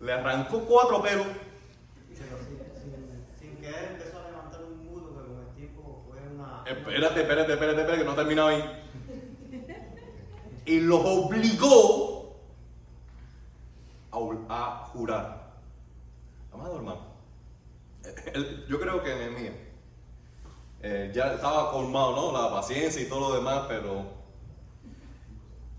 [0.00, 1.26] le arrancó cuatro pelos.
[3.38, 6.64] Sin, querer empezó a levantar un muro que con el tiempo fue una...
[6.64, 8.80] Espérate, espérate, espérate, espérate, que no he terminado ahí.
[10.66, 12.03] Y los obligó
[14.48, 15.52] a, jurar.
[16.52, 17.00] Amado hermano,
[18.68, 19.54] yo creo que Nehemías
[20.82, 22.32] eh, ya estaba colmado, ¿no?
[22.32, 24.04] La paciencia y todo lo demás, pero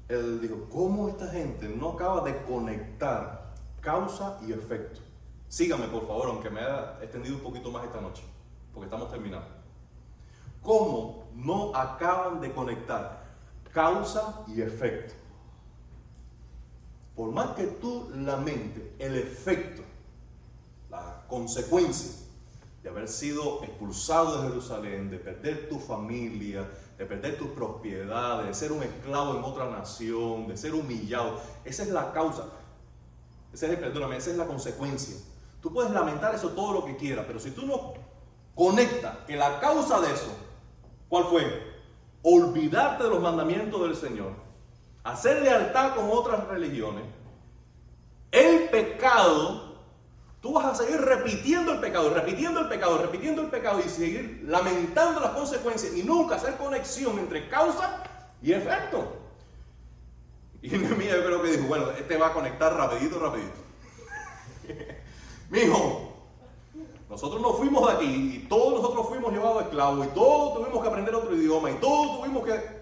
[0.09, 4.99] él dijo, ¿cómo esta gente no acaba de conectar causa y efecto?
[5.47, 8.23] Sígame, por favor, aunque me haya extendido un poquito más esta noche,
[8.73, 9.47] porque estamos terminando.
[10.61, 13.23] ¿Cómo no acaban de conectar
[13.71, 15.13] causa y efecto?
[17.15, 19.81] Por más que tú lamentes el efecto,
[20.89, 22.11] la consecuencia
[22.83, 28.53] de haber sido expulsado de Jerusalén, de perder tu familia, de perder tus propiedades, de
[28.53, 32.45] ser un esclavo en otra nación, de ser humillado, esa es la causa.
[33.51, 35.15] Esa es, perdóname, esa es la consecuencia.
[35.61, 37.93] Tú puedes lamentar eso todo lo que quieras, pero si tú no
[38.53, 40.31] conectas que la causa de eso,
[41.09, 41.43] ¿cuál fue?
[42.21, 44.44] Olvidarte de los mandamientos del Señor,
[45.05, 47.03] hacer lealtad con otras religiones,
[48.31, 49.75] el pecado,
[50.41, 54.43] tú vas a seguir repitiendo el pecado, repitiendo el pecado, repitiendo el pecado y seguir
[54.47, 58.03] lamentando las consecuencias y nunca hacer conexión entre causa
[58.41, 59.15] y efecto.
[60.61, 63.63] Y Nehemías yo creo que dijo, bueno, este va a conectar rapidito, rapidito.
[65.51, 66.13] Mijo,
[67.07, 70.89] nosotros nos fuimos de aquí y todos nosotros fuimos llevados esclavos y todos tuvimos que
[70.89, 72.74] aprender otro idioma y todos tuvimos que...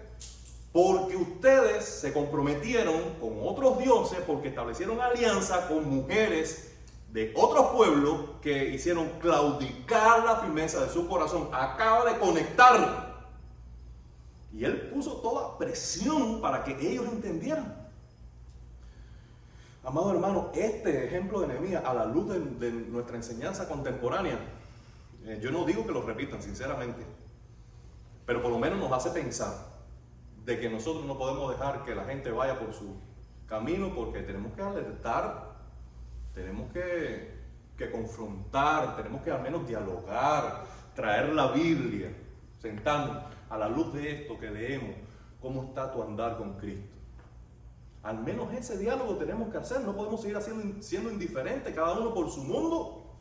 [0.74, 6.72] Porque ustedes se comprometieron con otros dioses porque establecieron alianza con mujeres
[7.12, 11.48] de otros pueblos que hicieron claudicar la firmeza de su corazón.
[11.52, 13.28] Acaba de conectar.
[14.52, 17.88] Y él puso toda presión para que ellos entendieran.
[19.84, 24.40] Amado hermano, este ejemplo de Nehemías a la luz de, nuestra enseñanza contemporánea,
[25.24, 27.04] eh, yo no digo que lo repitan, sinceramente,
[28.26, 29.73] pero por lo menos nos hace pensar
[30.44, 32.96] de que nosotros no podemos dejar que la gente vaya por su
[33.46, 35.54] camino porque tenemos que alertar,
[36.34, 37.34] tenemos que,
[37.76, 42.14] que confrontar, tenemos que al menos dialogar, traer la Biblia,
[42.58, 44.96] sentarnos a la luz de esto que leemos,
[45.40, 46.94] cómo está tu andar con Cristo.
[48.02, 52.12] Al menos ese diálogo tenemos que hacer, no podemos seguir haciendo, siendo indiferentes, cada uno
[52.12, 53.14] por su mundo.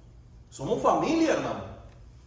[0.50, 1.73] Somos familia, hermano.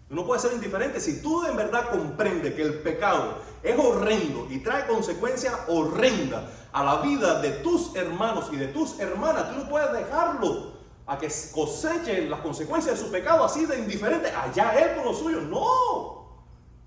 [0.09, 1.01] Tú no puedes ser indiferente.
[1.01, 6.85] Si tú en verdad comprendes que el pecado es horrendo y trae consecuencias horrendas a
[6.85, 11.29] la vida de tus hermanos y de tus hermanas, tú no puedes dejarlo a que
[11.53, 14.31] cosechen las consecuencias de su pecado así de indiferente.
[14.31, 15.41] Allá él con lo suyo.
[15.41, 16.27] No.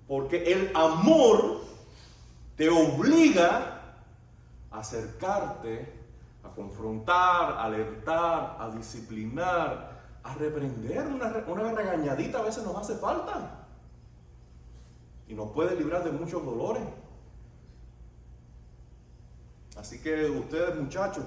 [0.08, 1.62] Porque el amor
[2.56, 3.96] te obliga
[4.72, 5.94] a acercarte,
[6.44, 9.89] a confrontar, a alertar, a disciplinar,
[10.24, 11.08] a reprender.
[11.08, 13.68] Una, una regañadita a veces nos hace falta.
[15.28, 16.84] Y nos puede librar de muchos dolores.
[19.78, 21.24] Así que ustedes muchachos,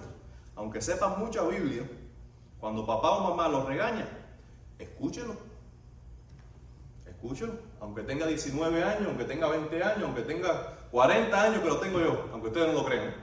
[0.57, 1.89] aunque sepan mucha Biblia,
[2.61, 4.07] cuando papá o mamá los regaña,
[4.79, 5.37] escúchenlo.
[7.07, 7.55] Escúchenlo.
[7.81, 12.01] Aunque tenga 19 años, aunque tenga 20 años, aunque tenga 40 años que lo tengo
[12.01, 13.15] yo, aunque ustedes no lo crean.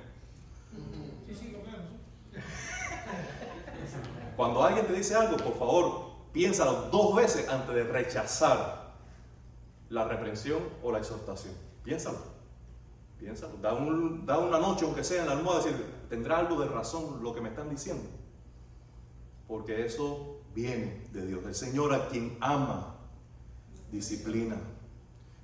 [1.27, 1.99] Sí, sí, lo vemos.
[4.39, 8.93] Cuando alguien te dice algo, por favor, piénsalo dos veces antes de rechazar
[9.89, 11.54] la reprensión o la exhortación.
[11.84, 12.19] Piénsalo.
[13.17, 13.58] Piénsalo.
[13.62, 17.21] Da, un- da una noche, aunque sea en la almohada, decir, ¿tendrá algo de razón
[17.21, 18.10] lo que me están diciendo?
[19.45, 21.43] Porque eso viene de Dios.
[21.45, 22.95] El Señor a quien ama,
[23.91, 24.56] disciplina.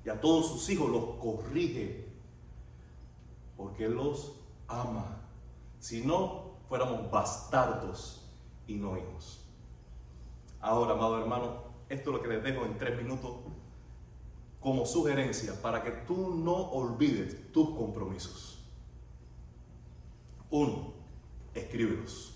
[0.05, 2.07] Y a todos sus hijos los corrige.
[3.57, 4.37] Porque los
[4.69, 5.17] ama.
[5.81, 8.21] Si no, fuéramos bastardos
[8.67, 9.41] y no hijos.
[10.59, 13.31] Ahora, amado hermano, esto es lo que les dejo en tres minutos
[14.59, 18.59] como sugerencia para que tú no olvides tus compromisos.
[20.49, 20.93] Uno,
[21.53, 22.33] escríbelos.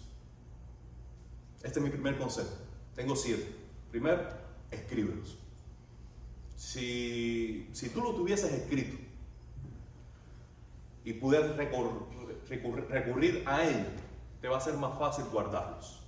[1.63, 2.51] Este es mi primer consejo.
[2.95, 3.55] Tengo siete.
[3.89, 4.21] Primero,
[4.69, 5.37] escríbelos.
[6.55, 8.97] Si, si tú lo tuvieses escrito
[11.03, 13.87] y pudieras recurrir a él,
[14.41, 15.98] te va a ser más fácil guardarlos.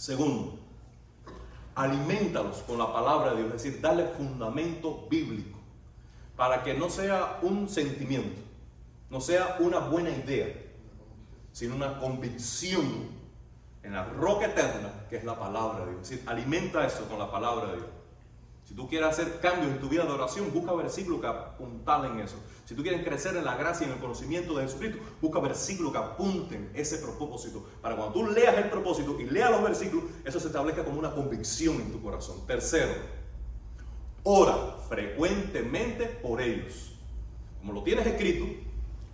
[0.00, 0.58] Segundo,
[1.74, 5.58] alimentalos con la palabra de Dios, es decir, dale fundamento bíblico
[6.38, 8.40] para que no sea un sentimiento,
[9.10, 10.54] no sea una buena idea,
[11.52, 13.10] sino una convicción
[13.82, 16.02] en la roca eterna que es la palabra de Dios.
[16.04, 17.88] Es decir, alimenta eso con la palabra de Dios.
[18.70, 22.36] Si tú quieres hacer cambios en tu vida de oración, busca versículos que apuntalen eso.
[22.64, 25.90] Si tú quieres crecer en la gracia y en el conocimiento de Jesucristo, busca versículos
[25.90, 27.66] que apunten ese propósito.
[27.82, 31.12] Para cuando tú leas el propósito y leas los versículos, eso se establezca como una
[31.12, 32.46] convicción en tu corazón.
[32.46, 32.92] Tercero,
[34.22, 36.92] ora frecuentemente por ellos.
[37.58, 38.44] Como lo tienes escrito,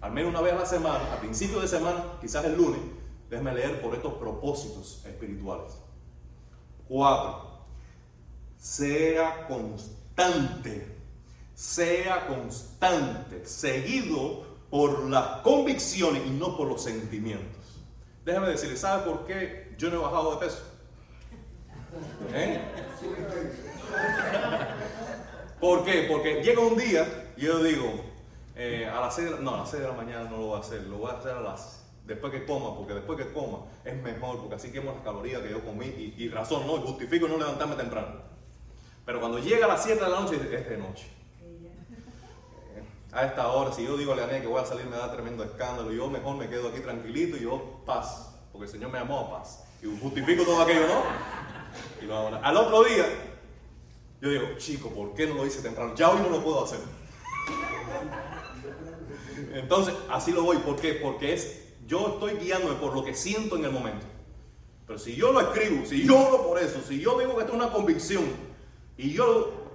[0.03, 2.81] al menos una vez a la semana, a principio de semana, quizás el lunes,
[3.31, 5.79] déjame leer por estos propósitos espirituales.
[6.87, 7.56] Cuatro,
[8.67, 10.85] sea constante,
[11.55, 17.65] sea constante, seguido por las convicciones y no por los sentimientos.
[18.25, 20.63] Déjame decirle, ¿sabe por qué yo no he bajado de peso?
[22.35, 22.61] ¿Eh?
[25.61, 26.09] ¿Por qué?
[26.11, 27.89] Porque llega un día y yo digo,
[28.57, 30.47] eh, a las 6 de la, no, a las 6 de la mañana no lo
[30.47, 33.33] voy a hacer, lo voy a hacer a las después que coma, porque después que
[33.33, 36.79] coma es mejor, porque así quemo las calorías que yo comí y, y razón, no,
[36.79, 38.26] justifico no levantarme temprano.
[39.07, 41.07] Pero cuando llega a las 7 de la noche, es de noche.
[43.13, 45.45] A esta hora, si yo digo a Leonel que voy a salir, me da tremendo
[45.45, 45.93] escándalo.
[45.93, 49.39] Yo mejor me quedo aquí tranquilito y yo paz, porque el Señor me llamó a
[49.39, 49.65] paz.
[49.81, 51.03] Y justifico todo aquello, ¿no?
[52.03, 52.41] Y lo hago.
[52.43, 53.07] Al otro día,
[54.21, 55.95] yo digo, chico, ¿por qué no lo hice temprano?
[55.95, 56.81] Ya hoy no lo puedo hacer.
[59.55, 60.57] Entonces, así lo voy.
[60.59, 60.95] ¿Por qué?
[60.95, 64.05] Porque es, yo estoy guiándome por lo que siento en el momento.
[64.85, 67.53] Pero si yo lo escribo, si yo oro por eso, si yo digo que esto
[67.53, 68.25] es una convicción
[68.97, 69.67] y yo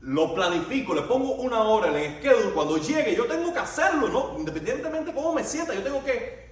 [0.00, 4.08] lo planifico, le pongo una hora en el schedule, cuando llegue yo tengo que hacerlo,
[4.08, 4.38] ¿no?
[4.38, 6.50] Independientemente de cómo me sienta, yo tengo que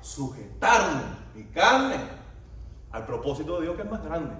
[0.00, 1.02] sujetarme,
[1.34, 1.96] mi carne,
[2.92, 4.34] al propósito de Dios que es más grande.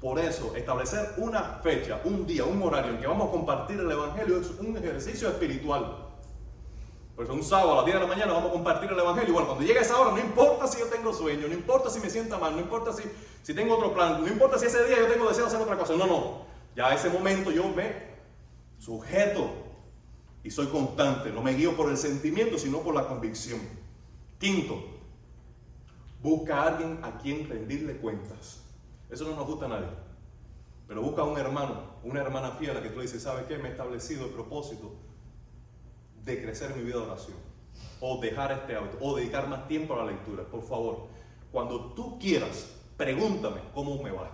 [0.00, 3.90] Por eso, establecer una fecha, un día, un horario en que vamos a compartir el
[3.90, 6.05] Evangelio es un ejercicio espiritual.
[7.16, 9.32] Por eso un sábado a las 10 de la mañana vamos a compartir el Evangelio.
[9.32, 12.10] Bueno, cuando llegue esa hora, no importa si yo tengo sueño, no importa si me
[12.10, 13.04] sienta mal, no importa si,
[13.42, 15.78] si tengo otro plan, no importa si ese día yo tengo deseo de hacer otra
[15.78, 15.94] cosa.
[15.96, 16.42] No, no.
[16.76, 17.90] Ya a ese momento yo me
[18.78, 19.50] sujeto
[20.44, 21.30] y soy constante.
[21.30, 23.60] No me guío por el sentimiento, sino por la convicción.
[24.38, 24.84] Quinto,
[26.22, 28.62] busca a alguien a quien rendirle cuentas.
[29.08, 29.88] Eso no nos gusta a nadie.
[30.86, 33.56] Pero busca a un hermano, una hermana fiel a la que tú dices, ¿sabes qué?
[33.56, 35.05] Me he establecido el propósito
[36.26, 37.36] de crecer mi vida de oración.
[38.00, 38.98] O dejar este hábito.
[39.00, 40.44] O dedicar más tiempo a la lectura.
[40.44, 41.06] Por favor,
[41.50, 44.30] cuando tú quieras, pregúntame cómo me va.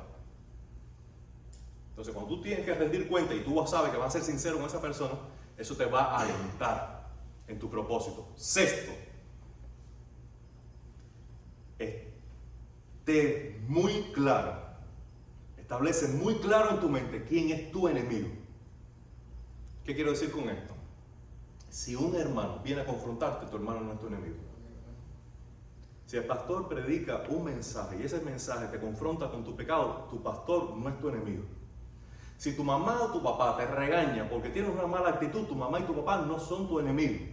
[1.91, 4.57] Entonces, cuando tú tienes que rendir cuenta y tú sabes que vas a ser sincero
[4.57, 5.13] con esa persona,
[5.59, 7.11] eso te va a alentar
[7.47, 8.27] en tu propósito.
[8.35, 8.93] Sexto,
[11.79, 14.57] esté muy claro,
[15.59, 18.29] establece muy claro en tu mente quién es tu enemigo.
[19.85, 20.75] ¿Qué quiero decir con esto?
[21.73, 24.37] Si un hermano viene a confrontarte, tu hermano no es tu enemigo.
[26.05, 30.23] Si el pastor predica un mensaje y ese mensaje te confronta con tu pecado, tu
[30.23, 31.45] pastor no es tu enemigo.
[32.37, 35.81] Si tu mamá o tu papá te regaña porque tienes una mala actitud, tu mamá
[35.81, 37.25] y tu papá no son tu enemigo.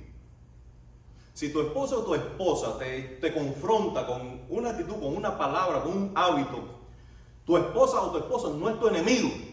[1.34, 5.84] Si tu esposo o tu esposa te, te confronta con una actitud, con una palabra,
[5.84, 6.64] con un hábito,
[7.44, 9.49] tu esposa o tu esposo no es tu enemigo.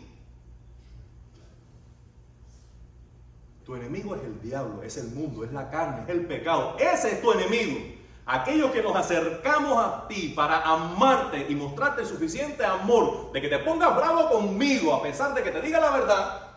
[3.66, 6.76] Tu enemigo es el diablo, es el mundo, es la carne, es el pecado.
[6.78, 7.80] Ese es tu enemigo.
[8.24, 13.58] Aquellos que nos acercamos a ti para amarte y mostrarte suficiente amor de que te
[13.58, 16.48] pongas bravo conmigo a pesar de que te diga la verdad,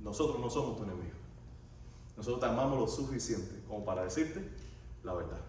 [0.00, 1.14] nosotros no somos tu enemigo.
[2.16, 4.48] Nosotros te amamos lo suficiente como para decirte
[5.04, 5.40] la verdad.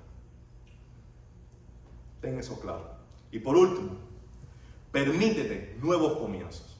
[2.22, 2.84] Ten eso claro.
[3.32, 3.93] Y por último,
[4.91, 6.80] permítete nuevos comienzos.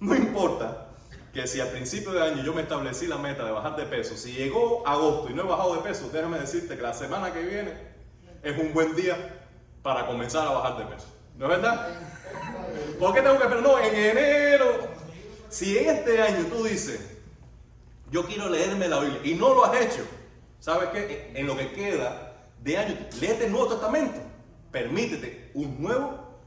[0.00, 0.91] No importa
[1.32, 4.16] que si al principio de año yo me establecí la meta de bajar de peso,
[4.16, 7.42] si llegó agosto y no he bajado de peso, déjame decirte que la semana que
[7.42, 7.72] viene
[8.42, 9.40] es un buen día
[9.82, 11.06] para comenzar a bajar de peso.
[11.38, 11.88] ¿No es verdad?
[12.98, 13.62] ¿Por qué tengo que esperar?
[13.62, 14.66] No, en enero.
[15.48, 17.00] Si en este año tú dices,
[18.10, 20.04] yo quiero leerme la Biblia y no lo has hecho,
[20.60, 21.32] ¿sabes qué?
[21.34, 24.20] En lo que queda de año, léete el Nuevo Testamento.
[24.70, 26.38] Permítete un nuevo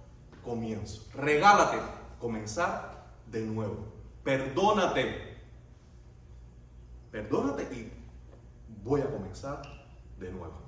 [0.44, 1.08] comienzo.
[1.16, 1.78] Regálate
[2.20, 3.95] comenzar de nuevo.
[4.26, 5.36] Perdónate.
[7.12, 7.92] Perdónate y
[8.84, 9.62] voy a comenzar
[10.20, 10.60] de nuevo.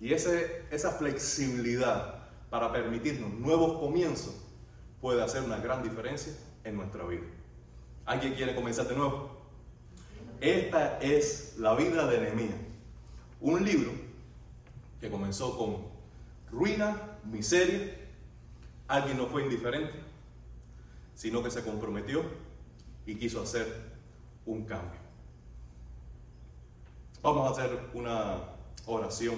[0.00, 4.34] Y esa flexibilidad para permitirnos nuevos comienzos
[5.00, 6.32] puede hacer una gran diferencia
[6.64, 7.26] en nuestra vida.
[8.04, 9.38] ¿Alguien quiere comenzar de nuevo?
[10.40, 12.56] Esta es la vida de Nehemías,
[13.40, 13.92] un libro
[15.00, 15.76] que comenzó con
[16.50, 17.94] ruina, miseria.
[18.88, 19.92] Alguien no fue indiferente,
[21.14, 22.47] sino que se comprometió
[23.08, 23.66] y quiso hacer
[24.44, 25.00] un cambio.
[27.22, 28.36] Vamos a hacer una
[28.84, 29.36] oración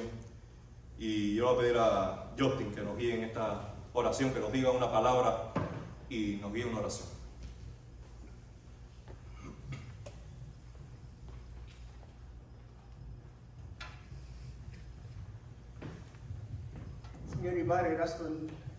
[0.99, 4.51] y yo voy a pedir a Justin que nos guíe en esta oración, que nos
[4.51, 5.53] diga una palabra
[6.09, 7.07] y nos guíe una oración.
[17.31, 18.33] Señor y Padre, gracias por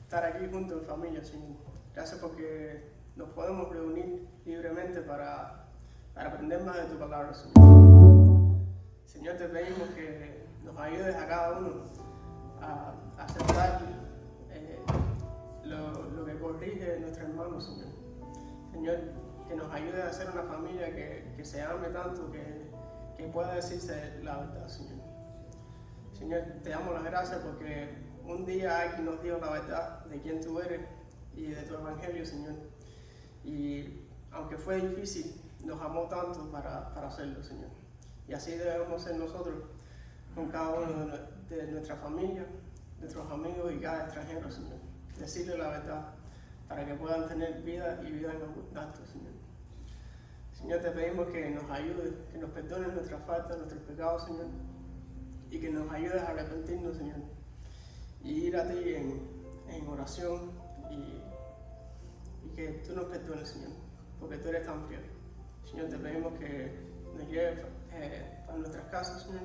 [0.03, 1.55] estar aquí junto en familia, Señor.
[1.95, 5.65] Gracias porque nos podemos reunir libremente para,
[6.13, 7.81] para aprender más de tu palabra, Señor.
[9.05, 11.83] Señor, te pedimos que nos ayudes a cada uno
[12.61, 13.81] a, aceptar
[14.51, 14.79] eh,
[15.63, 17.89] lo, que corrige nuestro hermano, Señor.
[18.71, 18.97] Señor,
[19.47, 22.71] que nos ayude a ser una familia que, que se ame tanto, que,
[23.17, 24.99] que pueda decirse la verdad, Señor.
[26.13, 27.89] Señor, te damos las gracias porque
[28.25, 30.81] un día alguien nos dio la verdad de quién tú eres
[31.35, 32.70] y de tu evangelio, Señor.
[33.43, 35.35] Y aunque fue difícil,
[35.65, 37.69] nos amó tanto para, para hacerlo, Señor.
[38.27, 39.55] Y así debemos ser nosotros
[40.33, 41.07] con cada uno
[41.49, 42.45] de, de nuestra familia,
[42.99, 44.79] nuestros amigos y cada extranjero, Señor.
[45.19, 46.13] Decirle la verdad
[46.67, 49.33] para que puedan tener vida y vida en abundancia, Señor.
[50.53, 54.45] Señor, te pedimos que nos ayudes, que nos perdones nuestras faltas, nuestros pecados, Señor.
[55.49, 57.17] Y que nos ayudes a arrepentirnos, Señor.
[58.23, 59.21] Y ir a ti en,
[59.67, 60.51] en oración
[60.89, 61.20] y,
[62.55, 63.71] que tú nos perdones, Señor.
[64.19, 65.01] Porque tú eres tan fiel.
[65.69, 66.71] Señor, te pedimos que
[67.15, 67.59] nos lleves
[67.93, 69.41] eh, a nuestras casas, Señor.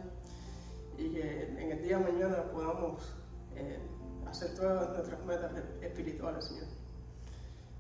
[0.99, 3.15] Y que en el día de mañana podamos
[3.55, 3.79] eh,
[4.27, 5.53] hacer todas nuestras metas
[5.83, 6.67] espirituales, Señor.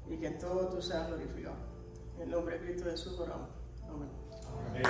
[0.09, 1.57] Y que en todo tú seas glorificado.
[2.16, 3.51] En el nombre de Cristo Jesús oramos.
[3.89, 4.87] Amén.